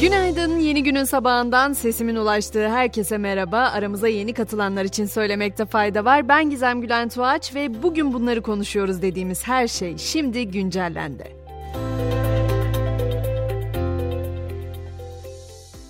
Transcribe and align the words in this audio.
Günaydın, 0.00 0.58
yeni 0.58 0.82
günün 0.82 1.04
sabahından 1.04 1.72
sesimin 1.72 2.16
ulaştığı 2.16 2.68
herkese 2.68 3.18
merhaba. 3.18 3.58
Aramıza 3.58 4.08
yeni 4.08 4.32
katılanlar 4.32 4.84
için 4.84 5.06
söylemekte 5.06 5.66
fayda 5.66 6.04
var. 6.04 6.28
Ben 6.28 6.50
Gizem 6.50 6.80
Gülen 6.80 7.08
Tuğaç 7.08 7.54
ve 7.54 7.82
bugün 7.82 8.12
bunları 8.12 8.42
konuşuyoruz 8.42 9.02
dediğimiz 9.02 9.46
her 9.46 9.68
şey 9.68 9.98
şimdi 9.98 10.48
güncellendi. 10.48 11.24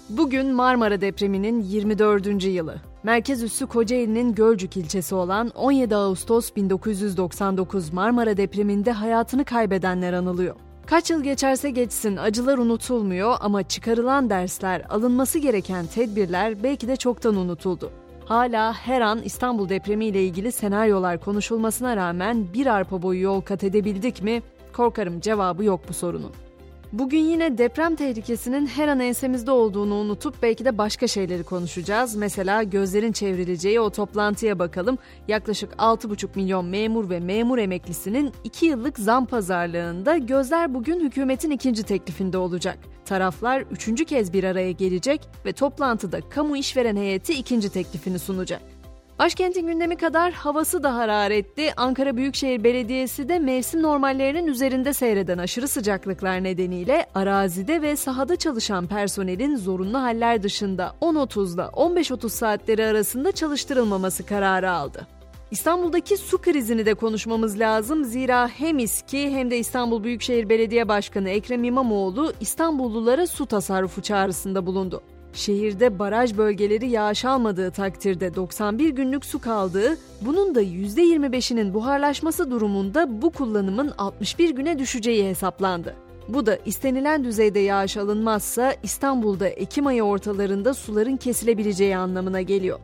Bugün 0.09 0.55
Marmara 0.55 1.01
depreminin 1.01 1.63
24. 1.63 2.45
yılı. 2.45 2.77
Merkez 3.03 3.43
üssü 3.43 3.67
Kocaeli'nin 3.67 4.35
Gölcük 4.35 4.77
ilçesi 4.77 5.15
olan 5.15 5.49
17 5.49 5.97
Ağustos 5.97 6.57
1999 6.57 7.93
Marmara 7.93 8.37
depreminde 8.37 8.93
hayatını 8.93 9.45
kaybedenler 9.45 10.13
anılıyor. 10.13 10.68
Kaç 10.91 11.11
yıl 11.11 11.23
geçerse 11.23 11.71
geçsin 11.71 12.17
acılar 12.17 12.59
unutulmuyor 12.59 13.37
ama 13.41 13.63
çıkarılan 13.63 14.31
dersler, 14.31 14.83
alınması 14.89 15.39
gereken 15.39 15.87
tedbirler 15.87 16.63
belki 16.63 16.89
de 16.89 16.97
çoktan 16.97 17.37
unutuldu. 17.37 17.91
Hala 18.25 18.75
her 18.75 19.01
an 19.01 19.23
İstanbul 19.23 19.69
depremi 19.69 20.07
ile 20.07 20.25
ilgili 20.25 20.53
senaryolar 20.53 21.21
konuşulmasına 21.21 21.97
rağmen 21.97 22.53
bir 22.55 22.67
arpa 22.67 23.03
boyu 23.03 23.23
yol 23.23 23.41
kat 23.41 23.65
edebildik 23.65 24.23
mi? 24.23 24.43
Korkarım 24.73 25.21
cevabı 25.21 25.65
yok 25.65 25.81
bu 25.89 25.95
sorunun. 25.95 26.33
Bugün 26.93 27.19
yine 27.19 27.59
deprem 27.59 27.97
tehlikesinin 27.97 28.67
her 28.67 28.89
an 28.89 29.01
ensemizde 29.01 29.51
olduğunu 29.51 29.95
unutup 29.95 30.43
belki 30.43 30.65
de 30.65 30.79
başka 30.79 31.07
şeyleri 31.07 31.45
konuşacağız. 31.45 32.17
Mesela 32.17 32.63
gözlerin 32.63 33.13
çevrileceği 33.13 33.81
o 33.81 33.91
toplantıya 33.91 34.59
bakalım. 34.59 34.99
Yaklaşık 35.29 35.73
6,5 35.73 36.29
milyon 36.35 36.65
memur 36.67 37.11
ve 37.11 37.21
memur 37.21 37.59
emeklisinin 37.59 38.33
2 38.45 38.67
yıllık 38.67 38.99
zam 38.99 39.27
pazarlığında 39.27 40.17
gözler 40.17 40.75
bugün 40.75 41.01
hükümetin 41.01 41.51
ikinci 41.51 41.83
teklifinde 41.83 42.39
olacak. 42.39 42.79
Taraflar 43.05 43.61
üçüncü 43.61 44.05
kez 44.05 44.33
bir 44.33 44.45
araya 44.45 44.73
gelecek 44.73 45.29
ve 45.47 45.53
toplantıda 45.53 46.21
kamu 46.29 46.57
işveren 46.57 46.97
heyeti 46.97 47.35
ikinci 47.35 47.69
teklifini 47.69 48.19
sunacak. 48.19 48.78
Başkentin 49.19 49.67
gündemi 49.67 49.97
kadar 49.97 50.33
havası 50.33 50.83
da 50.83 50.95
hararetli. 50.95 51.73
Ankara 51.77 52.17
Büyükşehir 52.17 52.65
Belediyesi 52.65 53.29
de 53.29 53.39
mevsim 53.39 53.83
normallerinin 53.83 54.47
üzerinde 54.47 54.93
seyreden 54.93 55.39
aşırı 55.39 55.69
sıcaklıklar 55.69 56.45
nedeniyle 56.45 57.07
arazide 57.15 57.83
ve 57.83 57.97
sahada 57.97 58.37
çalışan 58.37 58.87
personelin 58.87 59.57
zorunlu 59.57 59.99
haller 59.99 60.43
dışında 60.43 60.95
10.30'da 61.01 61.65
15.30 61.65 62.29
saatleri 62.29 62.87
arasında 62.87 63.33
çalıştırılmaması 63.33 64.27
kararı 64.27 64.71
aldı. 64.71 65.07
İstanbul'daki 65.51 66.17
su 66.17 66.39
krizini 66.39 66.87
de 66.87 66.95
konuşmamız 66.95 67.59
lazım. 67.59 68.05
Zira 68.05 68.49
hem 68.49 68.79
İSKİ 68.79 69.31
hem 69.31 69.51
de 69.51 69.59
İstanbul 69.59 70.05
Büyükşehir 70.05 70.49
Belediye 70.49 70.89
Başkanı 70.89 71.31
Ekrem 71.31 71.65
İmamoğlu 71.65 72.33
İstanbullulara 72.41 73.27
su 73.27 73.47
tasarrufu 73.47 74.03
çağrısında 74.03 74.67
bulundu. 74.67 75.03
Şehirde 75.33 75.99
baraj 75.99 76.37
bölgeleri 76.37 76.89
yağış 76.89 77.25
almadığı 77.25 77.71
takdirde 77.71 78.35
91 78.35 78.89
günlük 78.89 79.25
su 79.25 79.41
kaldığı, 79.41 79.99
bunun 80.21 80.55
da 80.55 80.63
%25'inin 80.63 81.75
buharlaşması 81.75 82.51
durumunda 82.51 83.23
bu 83.23 83.31
kullanımın 83.31 83.93
61 83.99 84.51
güne 84.51 84.79
düşeceği 84.79 85.29
hesaplandı. 85.29 85.95
Bu 86.29 86.47
da 86.47 86.59
istenilen 86.65 87.25
düzeyde 87.25 87.59
yağış 87.59 87.97
alınmazsa 87.97 88.75
İstanbul'da 88.83 89.49
Ekim 89.49 89.87
ayı 89.87 90.03
ortalarında 90.03 90.75
suların 90.75 91.17
kesilebileceği 91.17 91.97
anlamına 91.97 92.41
geliyor. 92.43 92.79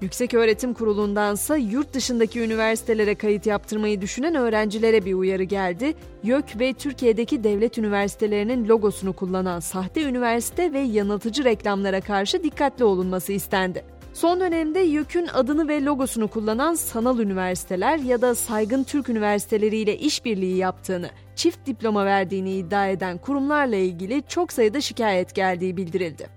Yüksek 0.00 0.34
Öğretim 0.34 0.74
Kurulu'ndansa 0.74 1.56
yurt 1.56 1.94
dışındaki 1.94 2.40
üniversitelere 2.40 3.14
kayıt 3.14 3.46
yaptırmayı 3.46 4.00
düşünen 4.00 4.34
öğrencilere 4.34 5.04
bir 5.04 5.14
uyarı 5.14 5.42
geldi. 5.42 5.94
YÖK 6.22 6.60
ve 6.60 6.72
Türkiye'deki 6.72 7.44
devlet 7.44 7.78
üniversitelerinin 7.78 8.68
logosunu 8.68 9.12
kullanan 9.12 9.60
sahte 9.60 10.02
üniversite 10.02 10.72
ve 10.72 10.80
yanıltıcı 10.80 11.44
reklamlara 11.44 12.00
karşı 12.00 12.42
dikkatli 12.42 12.84
olunması 12.84 13.32
istendi. 13.32 13.84
Son 14.12 14.40
dönemde 14.40 14.78
YÖK'ün 14.78 15.26
adını 15.26 15.68
ve 15.68 15.84
logosunu 15.84 16.28
kullanan 16.28 16.74
sanal 16.74 17.18
üniversiteler 17.18 17.98
ya 17.98 18.22
da 18.22 18.34
saygın 18.34 18.84
Türk 18.84 19.08
üniversiteleri 19.08 19.76
ile 19.76 19.98
işbirliği 19.98 20.56
yaptığını, 20.56 21.10
çift 21.36 21.66
diploma 21.66 22.04
verdiğini 22.04 22.52
iddia 22.52 22.88
eden 22.88 23.18
kurumlarla 23.18 23.76
ilgili 23.76 24.22
çok 24.28 24.52
sayıda 24.52 24.80
şikayet 24.80 25.34
geldiği 25.34 25.76
bildirildi. 25.76 26.35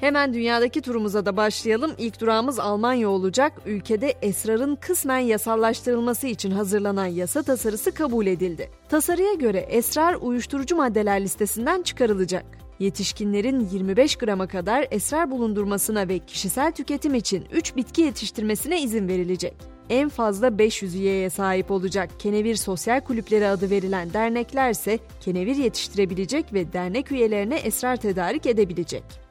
Hemen 0.00 0.34
dünyadaki 0.34 0.80
turumuza 0.80 1.26
da 1.26 1.36
başlayalım. 1.36 1.92
İlk 1.98 2.20
durağımız 2.20 2.58
Almanya 2.58 3.08
olacak. 3.08 3.52
Ülkede 3.66 4.14
esrarın 4.22 4.76
kısmen 4.76 5.18
yasallaştırılması 5.18 6.26
için 6.26 6.50
hazırlanan 6.50 7.06
yasa 7.06 7.42
tasarısı 7.42 7.94
kabul 7.94 8.26
edildi. 8.26 8.70
Tasarıya 8.88 9.34
göre 9.34 9.58
esrar 9.58 10.14
uyuşturucu 10.14 10.76
maddeler 10.76 11.20
listesinden 11.20 11.82
çıkarılacak. 11.82 12.44
Yetişkinlerin 12.78 13.68
25 13.72 14.16
grama 14.16 14.46
kadar 14.46 14.86
esrar 14.90 15.30
bulundurmasına 15.30 16.08
ve 16.08 16.18
kişisel 16.18 16.72
tüketim 16.72 17.14
için 17.14 17.44
3 17.52 17.76
bitki 17.76 18.02
yetiştirmesine 18.02 18.82
izin 18.82 19.08
verilecek. 19.08 19.54
En 19.90 20.08
fazla 20.08 20.58
500 20.58 20.94
üyeye 20.94 21.30
sahip 21.30 21.70
olacak 21.70 22.10
Kenevir 22.18 22.54
Sosyal 22.54 23.00
Kulüpleri 23.00 23.46
adı 23.46 23.70
verilen 23.70 24.12
derneklerse 24.12 24.98
kenevir 25.20 25.56
yetiştirebilecek 25.56 26.52
ve 26.52 26.72
dernek 26.72 27.12
üyelerine 27.12 27.56
esrar 27.56 27.96
tedarik 27.96 28.46
edebilecek. 28.46 29.23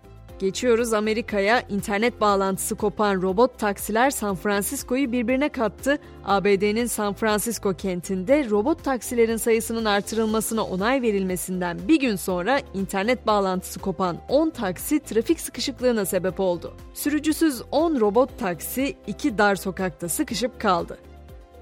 Geçiyoruz 0.44 0.94
Amerika'ya. 0.94 1.62
İnternet 1.70 2.22
bağlantısı 2.22 2.76
kopan 2.76 3.22
robot 3.22 3.60
taksiler 3.60 4.10
San 4.10 4.36
Francisco'yu 4.36 5.12
birbirine 5.12 5.50
kattı. 5.50 5.98
ABD'nin 6.26 6.86
San 6.86 7.14
Francisco 7.14 7.74
kentinde 7.74 8.50
robot 8.50 8.84
taksilerin 8.84 9.38
sayısının 9.38 9.86
artırılmasına 9.86 10.64
onay 10.64 11.02
verilmesinden 11.02 11.80
bir 11.88 12.00
gün 12.00 12.16
sonra 12.16 12.62
internet 12.74 13.28
bağlantısı 13.28 13.80
kopan 13.80 14.18
10 14.30 14.50
taksi 14.50 15.00
trafik 15.00 15.40
sıkışıklığına 15.40 16.06
sebep 16.06 16.40
oldu. 16.40 16.74
Sürücüsüz 16.94 17.62
10 17.72 18.00
robot 18.00 18.40
taksi 18.40 18.96
iki 19.08 19.38
dar 19.38 19.56
sokakta 19.56 20.10
sıkışıp 20.10 20.60
kaldı. 20.60 20.98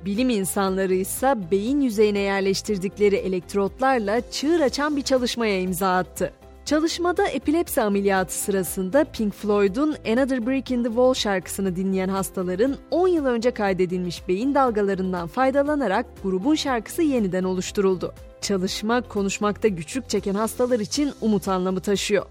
Bilim 0.05 0.29
insanları 0.29 0.93
ise 0.93 1.35
beyin 1.51 1.81
yüzeyine 1.81 2.19
yerleştirdikleri 2.19 3.15
elektrotlarla 3.15 4.31
çığır 4.31 4.59
açan 4.59 4.97
bir 4.97 5.01
çalışmaya 5.01 5.59
imza 5.61 5.97
attı. 5.97 6.33
Çalışmada 6.65 7.27
epilepsi 7.27 7.81
ameliyatı 7.81 8.33
sırasında 8.33 9.03
Pink 9.03 9.33
Floyd'un 9.33 9.95
Another 10.07 10.47
Brick 10.47 10.71
in 10.71 10.83
the 10.83 10.89
Wall 10.89 11.13
şarkısını 11.13 11.75
dinleyen 11.75 12.09
hastaların 12.09 12.75
10 12.91 13.07
yıl 13.07 13.25
önce 13.25 13.51
kaydedilmiş 13.51 14.27
beyin 14.27 14.55
dalgalarından 14.55 15.27
faydalanarak 15.27 16.05
grubun 16.23 16.55
şarkısı 16.55 17.01
yeniden 17.01 17.43
oluşturuldu. 17.43 18.13
Çalışma 18.41 19.01
konuşmakta 19.01 19.67
güçlük 19.67 20.09
çeken 20.09 20.35
hastalar 20.35 20.79
için 20.79 21.11
umut 21.21 21.47
anlamı 21.47 21.79
taşıyor. 21.79 22.25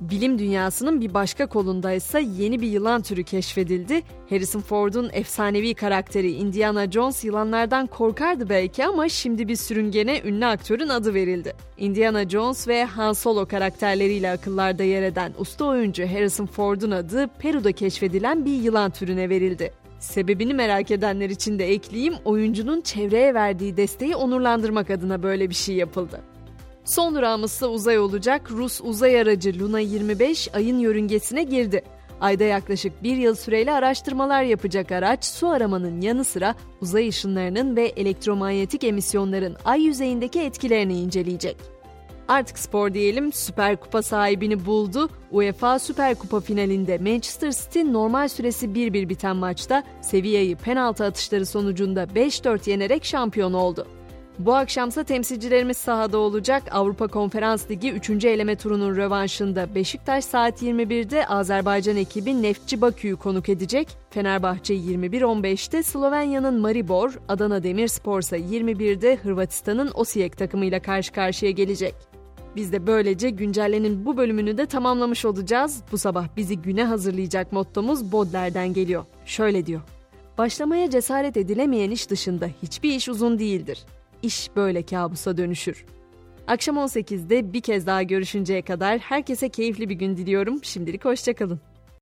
Bilim 0.00 0.38
dünyasının 0.38 1.00
bir 1.00 1.14
başka 1.14 1.46
kolunda 1.46 1.92
ise 1.92 2.20
yeni 2.38 2.60
bir 2.60 2.66
yılan 2.66 3.02
türü 3.02 3.24
keşfedildi. 3.24 4.02
Harrison 4.30 4.60
Ford'un 4.60 5.10
efsanevi 5.12 5.74
karakteri 5.74 6.32
Indiana 6.32 6.90
Jones 6.90 7.24
yılanlardan 7.24 7.86
korkardı 7.86 8.48
belki 8.48 8.84
ama 8.84 9.08
şimdi 9.08 9.48
bir 9.48 9.56
sürüngene 9.56 10.20
ünlü 10.24 10.46
aktörün 10.46 10.88
adı 10.88 11.14
verildi. 11.14 11.54
Indiana 11.78 12.28
Jones 12.28 12.68
ve 12.68 12.84
Han 12.84 13.12
Solo 13.12 13.46
karakterleriyle 13.46 14.30
akıllarda 14.30 14.82
yer 14.82 15.02
eden 15.02 15.32
usta 15.38 15.64
oyuncu 15.64 16.06
Harrison 16.08 16.46
Ford'un 16.46 16.90
adı 16.90 17.28
Peru'da 17.38 17.72
keşfedilen 17.72 18.44
bir 18.44 18.54
yılan 18.54 18.90
türüne 18.90 19.28
verildi. 19.28 19.72
Sebebini 19.98 20.54
merak 20.54 20.90
edenler 20.90 21.30
için 21.30 21.58
de 21.58 21.72
ekleyeyim, 21.72 22.14
oyuncunun 22.24 22.80
çevreye 22.80 23.34
verdiği 23.34 23.76
desteği 23.76 24.16
onurlandırmak 24.16 24.90
adına 24.90 25.22
böyle 25.22 25.50
bir 25.50 25.54
şey 25.54 25.74
yapıldı. 25.74 26.35
Son 26.86 27.14
durağımız 27.14 27.52
ise 27.52 27.66
uzay 27.66 27.98
olacak. 27.98 28.50
Rus 28.50 28.80
uzay 28.80 29.20
aracı 29.20 29.58
Luna 29.58 29.80
25 29.80 30.54
ayın 30.54 30.78
yörüngesine 30.78 31.42
girdi. 31.42 31.82
Ayda 32.20 32.44
yaklaşık 32.44 33.02
bir 33.02 33.16
yıl 33.16 33.34
süreyle 33.34 33.72
araştırmalar 33.72 34.42
yapacak 34.42 34.92
araç 34.92 35.24
su 35.24 35.48
aramanın 35.48 36.00
yanı 36.00 36.24
sıra 36.24 36.54
uzay 36.82 37.08
ışınlarının 37.08 37.76
ve 37.76 37.86
elektromanyetik 37.86 38.84
emisyonların 38.84 39.56
ay 39.64 39.82
yüzeyindeki 39.82 40.40
etkilerini 40.40 41.00
inceleyecek. 41.00 41.56
Artık 42.28 42.58
spor 42.58 42.94
diyelim 42.94 43.32
Süper 43.32 43.76
Kupa 43.76 44.02
sahibini 44.02 44.66
buldu. 44.66 45.08
UEFA 45.30 45.78
Süper 45.78 46.14
Kupa 46.14 46.40
finalinde 46.40 46.98
Manchester 46.98 47.52
City 47.52 47.80
normal 47.80 48.28
süresi 48.28 48.66
1-1 48.66 49.08
biten 49.08 49.36
maçta 49.36 49.82
Sevilla'yı 50.00 50.56
penaltı 50.56 51.04
atışları 51.04 51.46
sonucunda 51.46 52.04
5-4 52.04 52.70
yenerek 52.70 53.04
şampiyon 53.04 53.52
oldu. 53.52 53.86
Bu 54.38 54.54
akşamsa 54.54 55.04
temsilcilerimiz 55.04 55.76
sahada 55.76 56.18
olacak. 56.18 56.62
Avrupa 56.70 57.06
Konferans 57.06 57.70
Ligi 57.70 57.92
3. 57.92 58.24
eleme 58.24 58.56
turunun 58.56 58.96
rövanşında 58.96 59.74
Beşiktaş 59.74 60.24
saat 60.24 60.62
21'de 60.62 61.26
Azerbaycan 61.26 61.96
ekibi 61.96 62.42
Neftçi 62.42 62.80
Bakü'yü 62.80 63.16
konuk 63.16 63.48
edecek. 63.48 63.88
Fenerbahçe 64.10 64.74
21.15'te 64.74 65.82
Slovenya'nın 65.82 66.60
Maribor, 66.60 67.18
Adana 67.28 67.62
Demirspor 67.62 68.20
ise 68.20 68.38
21'de 68.38 69.16
Hırvatistan'ın 69.16 69.90
Osijek 69.94 70.36
takımıyla 70.36 70.82
karşı 70.82 71.12
karşıya 71.12 71.50
gelecek. 71.50 71.94
Biz 72.56 72.72
de 72.72 72.86
böylece 72.86 73.30
güncellenin 73.30 74.06
bu 74.06 74.16
bölümünü 74.16 74.58
de 74.58 74.66
tamamlamış 74.66 75.24
olacağız. 75.24 75.82
Bu 75.92 75.98
sabah 75.98 76.28
bizi 76.36 76.58
güne 76.58 76.84
hazırlayacak 76.84 77.52
mottomuz 77.52 78.12
Bodler'den 78.12 78.72
geliyor. 78.72 79.04
Şöyle 79.24 79.66
diyor. 79.66 79.80
Başlamaya 80.38 80.90
cesaret 80.90 81.36
edilemeyen 81.36 81.90
iş 81.90 82.10
dışında 82.10 82.48
hiçbir 82.62 82.90
iş 82.90 83.08
uzun 83.08 83.38
değildir. 83.38 83.84
İş 84.22 84.50
böyle 84.56 84.82
kabusa 84.82 85.36
dönüşür. 85.36 85.84
Akşam 86.46 86.76
18'de 86.76 87.52
bir 87.52 87.60
kez 87.60 87.86
daha 87.86 88.02
görüşünceye 88.02 88.62
kadar 88.62 88.98
herkese 88.98 89.48
keyifli 89.48 89.88
bir 89.88 89.94
gün 89.94 90.16
diliyorum. 90.16 90.60
Şimdilik 90.62 91.04
hoşçakalın. 91.04 91.60